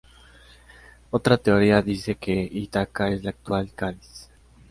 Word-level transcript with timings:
Otra 1.11 1.37
teoría 1.37 1.83
dice 1.83 2.15
que 2.15 2.49
Ítaca 2.51 3.09
es 3.09 3.23
la 3.23 3.29
actual 3.29 3.71
Cádiz. 3.75 4.31